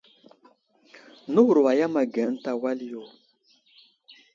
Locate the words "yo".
2.91-3.01